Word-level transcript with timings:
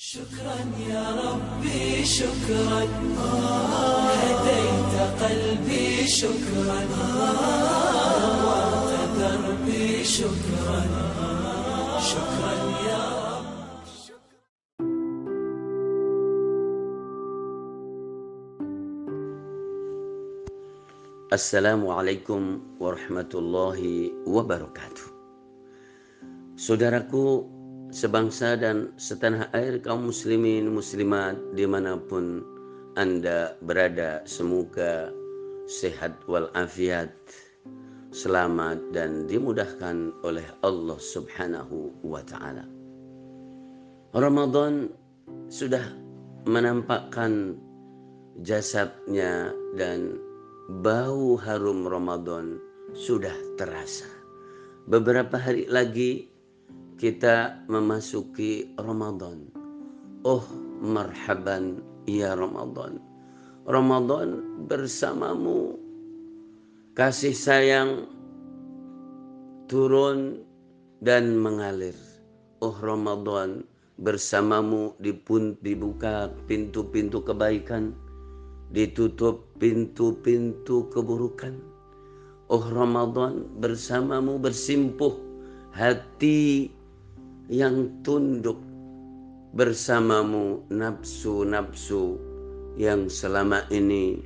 شكرا 0.00 0.56
يا 0.88 1.04
ربي 1.12 2.04
شكرا. 2.04 2.82
هديت 4.22 4.94
قلبي 5.22 6.06
شكرا. 6.08 6.80
روضت 8.40 9.12
دربي 9.20 10.04
شكرا. 10.04 10.80
شكرا 12.00 12.54
يا 12.88 13.04
ربي 13.28 14.12
السلام 21.32 21.88
عليكم 21.88 22.60
ورحمة 22.80 23.32
الله 23.34 24.10
وبركاته. 24.26 25.06
Saudaraku 26.56 27.59
sebangsa 27.90 28.54
dan 28.54 28.94
setanah 28.94 29.50
air 29.54 29.82
kaum 29.82 30.10
muslimin 30.10 30.70
muslimat 30.70 31.34
di 31.58 31.66
mana 31.66 31.98
pun 31.98 32.42
anda 32.94 33.54
berada 33.62 34.22
semoga 34.26 35.10
sehat 35.66 36.18
walafiat 36.26 37.10
selamat 38.10 38.90
dan 38.90 39.30
dimudahkan 39.30 40.10
oleh 40.26 40.42
Allah 40.66 40.98
subhanahu 40.98 41.94
wa 42.02 42.18
ta'ala. 42.26 42.66
Ramadan 44.10 44.90
sudah 45.46 45.82
menampakkan 46.50 47.54
jasadnya 48.42 49.54
dan 49.78 50.18
bau 50.82 51.38
harum 51.38 51.86
Ramadan 51.86 52.58
sudah 52.98 53.34
terasa. 53.54 54.10
Beberapa 54.90 55.38
hari 55.38 55.70
lagi 55.70 56.26
kita 57.00 57.56
memasuki 57.64 58.76
Ramadan. 58.76 59.48
Oh, 60.20 60.44
marhaban 60.84 61.80
ya 62.04 62.36
Ramadan. 62.36 63.00
Ramadan 63.64 64.60
bersamamu. 64.68 65.80
Kasih 66.92 67.32
sayang 67.32 68.04
turun 69.64 70.44
dan 71.00 71.40
mengalir. 71.40 71.96
Oh 72.60 72.76
Ramadan 72.76 73.64
bersamamu 73.96 74.92
dipun 75.00 75.56
dibuka 75.64 76.28
pintu-pintu 76.44 77.24
kebaikan 77.24 77.96
ditutup 78.76 79.48
pintu-pintu 79.56 80.84
keburukan. 80.92 81.56
Oh 82.52 82.60
Ramadan 82.60 83.48
bersamamu 83.56 84.36
bersimpuh 84.36 85.16
hati 85.72 86.68
yang 87.50 87.90
tunduk 88.06 88.62
bersamamu 89.58 90.62
nafsu-nafsu 90.70 92.14
yang 92.78 93.10
selama 93.10 93.66
ini 93.74 94.22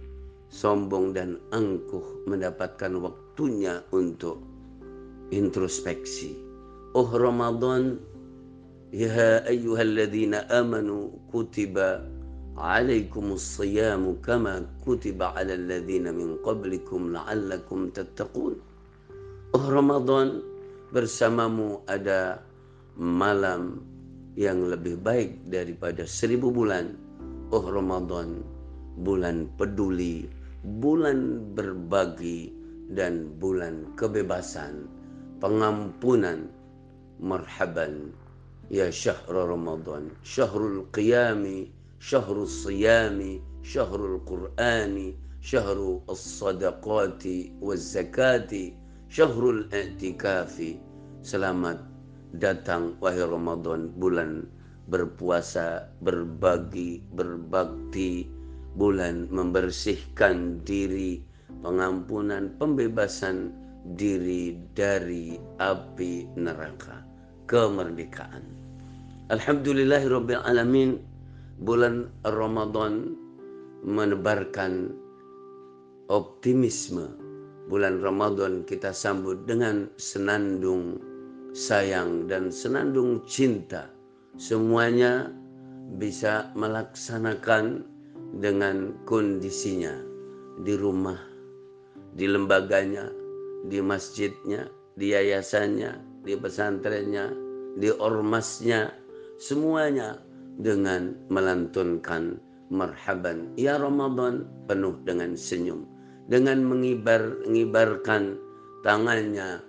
sombong 0.53 1.17
dan 1.17 1.41
angkuh 1.57 2.29
mendapatkan 2.29 3.01
waktunya 3.01 3.81
untuk 3.97 4.45
introspeksi. 5.33 6.37
Oh 6.93 7.09
Ramadan, 7.09 7.97
ya 8.93 9.41
ayyuhalladzina 9.49 10.45
amanu 10.53 11.17
kutiba 11.33 12.05
alaikumus 12.61 13.57
siyamu 13.57 14.21
kama 14.21 14.69
kutiba 14.85 15.33
ala 15.33 15.57
alladzina 15.57 16.13
min 16.13 16.37
qablikum 16.45 17.17
la'allakum 17.17 17.89
tattaqun. 17.89 18.61
Oh 19.57 19.65
Ramadan, 19.73 20.45
bersamamu 20.93 21.81
ada 21.89 22.45
malam 22.95 23.83
yang 24.39 24.67
lebih 24.67 24.99
baik 25.03 25.43
daripada 25.51 26.07
seribu 26.07 26.51
bulan. 26.51 26.95
Oh 27.55 27.63
Ramadan, 27.63 28.43
bulan 29.03 29.51
peduli, 29.59 30.27
bulan 30.83 31.51
berbagi, 31.55 32.51
dan 32.95 33.31
bulan 33.39 33.95
kebebasan, 33.95 34.87
pengampunan, 35.39 36.51
marhaban. 37.23 38.11
Ya 38.73 38.89
syahrul 38.89 39.55
Ramadan, 39.55 40.11
syahrul 40.25 40.89
qiyami, 40.91 41.69
syahrul 42.01 42.49
siyami, 42.49 43.39
syahrul 43.61 44.19
qur'ani, 44.25 45.15
syahrul 45.45 46.01
as-sadaqati, 46.09 47.61
waz-zakati, 47.61 48.73
syahrul 49.13 49.69
i'tikafi. 49.69 50.81
Selamat 51.21 51.94
datang 52.39 52.99
wahai 52.99 53.23
Ramadan 53.23 53.95
bulan 53.95 54.47
berpuasa, 54.91 55.89
berbagi, 56.05 57.01
berbakti, 57.15 58.29
bulan 58.77 59.31
membersihkan 59.31 60.61
diri, 60.67 61.23
pengampunan, 61.65 62.53
pembebasan 62.61 63.55
diri 63.97 64.59
dari 64.77 65.41
api 65.61 66.29
neraka, 66.37 67.05
kemerdekaan. 67.49 68.45
Alhamdulillahirabbil 69.33 70.43
alamin 70.45 71.01
bulan 71.65 72.13
Ramadan 72.29 73.17
menebarkan 73.85 74.93
optimisme. 76.13 77.09
Bulan 77.65 78.05
Ramadan 78.05 78.69
kita 78.69 78.93
sambut 78.93 79.49
dengan 79.49 79.89
senandung 79.97 81.01
sayang 81.55 82.27
dan 82.27 82.51
senandung 82.51 83.23
cinta. 83.25 83.87
Semuanya 84.35 85.31
bisa 85.95 86.51
melaksanakan 86.59 87.87
dengan 88.43 88.99
kondisinya 89.07 89.95
di 90.67 90.75
rumah, 90.75 91.23
di 92.19 92.27
lembaganya, 92.27 93.07
di 93.71 93.79
masjidnya, 93.79 94.67
di 94.99 95.15
yayasannya, 95.15 96.27
di 96.27 96.35
pesantrennya, 96.35 97.31
di 97.79 97.95
ormasnya, 97.95 98.91
semuanya 99.39 100.19
dengan 100.59 101.15
melantunkan 101.31 102.39
marhaban 102.71 103.51
ya 103.59 103.77
Ramadan 103.79 104.47
penuh 104.71 104.95
dengan 105.05 105.35
senyum 105.35 105.85
dengan 106.31 106.65
mengibar 106.65 107.43
mengibarkan 107.45 108.39
tangannya 108.87 109.61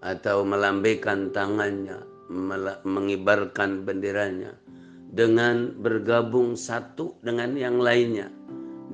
atau 0.00 0.44
melambaikan 0.44 1.32
tangannya 1.32 2.00
mengibarkan 2.86 3.84
benderanya 3.84 4.56
dengan 5.10 5.74
bergabung 5.82 6.54
satu 6.54 7.18
dengan 7.26 7.58
yang 7.58 7.82
lainnya 7.82 8.30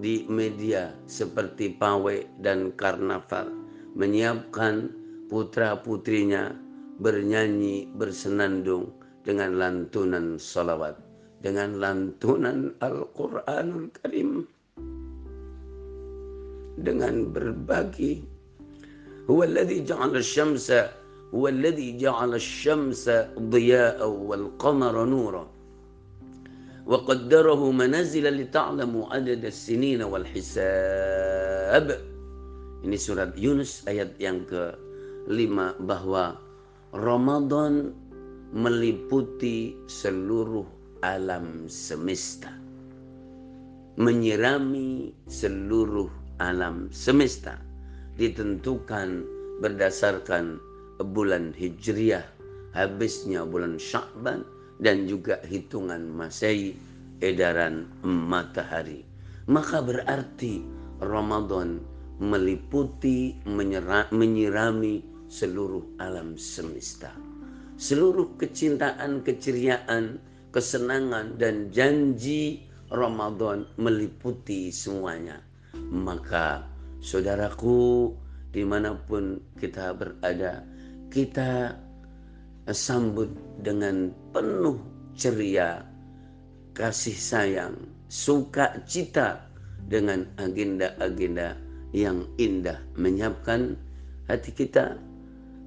di 0.01 0.25
media 0.29 0.93
seperti 1.05 1.77
pawai 1.77 2.25
dan 2.41 2.73
karnaval 2.77 3.53
menyiapkan 3.97 4.93
putra 5.29 5.77
putrinya 5.81 6.53
bernyanyi 7.01 7.93
bersenandung 7.97 8.93
dengan 9.25 9.61
lantunan 9.61 10.41
salawat 10.41 10.97
dengan 11.45 11.77
lantunan 11.77 12.73
Al-Quranul 12.81 13.93
Karim 14.01 14.49
dengan 16.81 17.29
berbagi. 17.33 18.25
Huwa 19.27 19.43
alladhi 19.43 19.83
ja'ala 19.83 20.23
asy-syamsa 20.23 20.96
huwa 21.33 21.51
alladhi 21.51 21.99
ja'ala 21.99 22.37
asy-syamsa 22.37 23.35
dhiya'an 23.39 24.13
wal 24.27 24.47
qamara 24.59 25.03
nura 25.07 25.45
wa 26.87 26.97
qaddarahu 27.03 27.75
manazila 27.75 28.31
li 28.31 28.47
ta'lamu 28.47 29.11
adad 29.11 29.43
as-sinin 29.43 30.07
wal 30.07 30.27
hisab 30.27 31.91
ini 32.87 32.95
surat 32.95 33.35
Yunus 33.35 33.83
ayat 33.91 34.15
yang 34.23 34.47
ke-5 34.47 35.83
bahwa 35.91 36.39
Ramadan 36.95 37.91
meliputi 38.55 39.75
seluruh 39.91 40.63
alam 41.03 41.67
semesta. 41.67 42.55
Menyirami 43.99 45.11
seluruh 45.27 46.07
alam 46.39 46.87
semesta. 46.95 47.59
Ditentukan 48.17 49.25
berdasarkan 49.61 50.63
bulan 51.01 51.53
Hijriah 51.57 52.25
habisnya 52.77 53.45
bulan 53.45 53.81
Sya'ban 53.81 54.45
dan 54.81 55.09
juga 55.09 55.41
hitungan 55.45 56.09
Masehi 56.09 56.77
edaran 57.25 57.89
matahari 58.05 59.05
maka 59.49 59.81
berarti 59.81 60.61
Ramadan 61.01 61.81
meliputi 62.21 63.37
menyirami 64.13 65.05
seluruh 65.29 65.85
alam 66.01 66.37
semesta 66.41 67.13
seluruh 67.77 68.41
kecintaan 68.41 69.21
keceriaan 69.21 70.17
kesenangan 70.57 71.37
dan 71.37 71.69
janji 71.69 72.65
Ramadan 72.89 73.69
meliputi 73.77 74.73
semuanya. 74.73 75.45
Maka 75.77 76.65
saudaraku 77.05 78.09
di 78.55 78.65
mana 78.65 78.97
pun 78.97 79.37
kita 79.61 79.93
berada, 79.93 80.65
kita 81.11 81.77
sambut 82.71 83.31
dengan 83.63 84.11
penuh 84.35 84.79
ceria 85.15 85.87
kasih 86.77 87.17
sayang, 87.17 87.75
sukacita 88.13 89.41
dengan 89.89 90.29
agenda-agenda 90.37 91.57
yang 91.97 92.29
indah, 92.37 92.77
menyiapkan 93.01 93.79
hati 94.29 94.53
kita, 94.53 95.01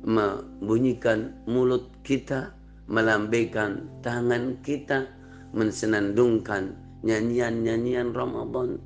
membunyikan 0.05 1.33
mulut 1.49 1.89
kita, 2.05 2.53
melambaikan 2.85 3.89
tangan 4.05 4.53
kita, 4.61 5.09
mensenandungkan 5.55 6.77
nyanyian-nyanyian 7.01 8.13
Ramadan, 8.13 8.77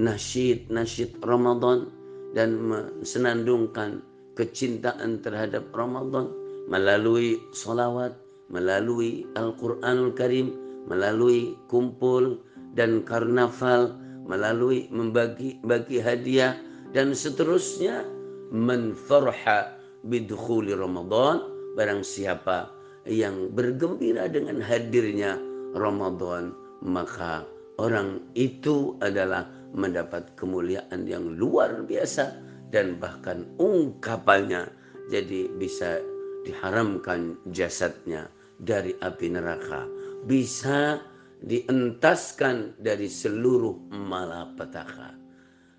nasyid-nasyid 0.00 1.20
Ramadan, 1.20 1.92
dan 2.32 2.56
mensenandungkan 2.56 4.00
kecintaan 4.38 5.18
terhadap 5.18 5.66
Ramadan 5.74 6.30
melalui 6.70 7.42
solawat, 7.50 8.14
melalui 8.46 9.26
Al-Quranul 9.34 10.14
Karim, 10.14 10.54
melalui 10.86 11.58
kumpul 11.66 12.38
dan 12.78 13.02
karnaval, 13.02 13.98
melalui 14.22 14.86
membagi 14.94 15.58
bagi 15.66 15.98
hadiah 15.98 16.54
dan 16.94 17.10
seterusnya. 17.12 18.06
Menfarha 18.48 19.76
bidkhuli 20.08 20.72
Ramadan 20.72 21.44
barang 21.76 22.00
siapa 22.00 22.72
yang 23.04 23.52
bergembira 23.52 24.24
dengan 24.24 24.64
hadirnya 24.64 25.36
Ramadan 25.76 26.56
maka 26.80 27.44
orang 27.76 28.24
itu 28.32 28.96
adalah 29.04 29.44
mendapat 29.76 30.32
kemuliaan 30.40 31.04
yang 31.04 31.36
luar 31.36 31.84
biasa 31.84 32.40
dan 32.68 33.00
bahkan 33.00 33.48
ungkapannya 33.56 34.68
jadi 35.08 35.48
bisa 35.56 36.00
diharamkan 36.44 37.36
jasadnya 37.52 38.28
dari 38.60 38.92
api 39.00 39.32
neraka 39.32 39.88
bisa 40.26 40.98
dientaskan 41.44 42.74
dari 42.82 43.06
seluruh 43.06 43.78
malapetaka. 43.94 45.14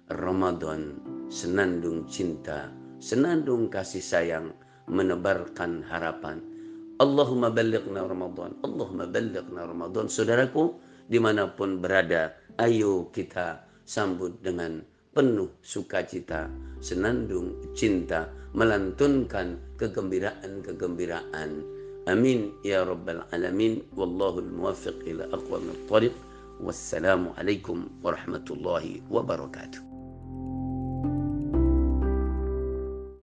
Ramadan 0.10 0.98
senandung 1.30 2.08
cinta, 2.10 2.72
senandung 2.98 3.70
kasih 3.70 4.02
sayang, 4.02 4.48
menebarkan 4.90 5.86
harapan. 5.86 6.42
Allahumma 6.98 7.54
balighna 7.54 8.10
Ramadan, 8.10 8.58
Allahumma 8.66 9.06
balighna 9.06 9.70
Ramadan. 9.70 10.10
Saudaraku, 10.10 10.82
di 11.06 11.22
mana 11.22 11.54
pun 11.54 11.78
berada, 11.78 12.34
ayo 12.58 13.14
kita 13.14 13.64
sambut 13.86 14.42
dengan 14.42 14.82
penuh 15.14 15.50
sukacita, 15.66 16.50
senandung 16.80 17.58
cinta, 17.74 18.30
melantunkan 18.54 19.58
kegembiraan-kegembiraan 19.78 21.52
Amin 22.10 22.58
ya 22.66 22.82
rabbal 22.88 23.22
alamin. 23.30 23.86
Wallahu 23.94 24.42
muwaffiq 24.42 24.98
ila 25.06 25.30
aqwamit 25.30 25.78
thariq. 25.86 26.16
Wassalamu 26.58 27.38
alaikum 27.38 27.86
warahmatullahi 28.02 29.06
wabarakatuh. 29.14 29.89